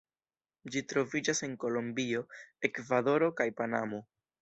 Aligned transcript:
Ĝi 0.75 0.81
troviĝas 0.93 1.43
en 1.49 1.53
Kolombio, 1.65 2.25
Ekvadoro 2.71 3.33
kaj 3.41 3.51
Panamo. 3.63 4.05